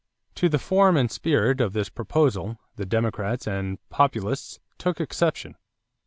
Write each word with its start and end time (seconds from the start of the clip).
To 0.33 0.49
the 0.49 0.57
form 0.57 0.97
and 0.97 1.11
spirit 1.11 1.61
of 1.61 1.73
this 1.73 1.89
proposal 1.89 2.57
the 2.75 2.87
Democrats 2.87 3.45
and 3.47 3.77
Populists 3.91 4.59
took 4.79 4.99
exception. 4.99 5.55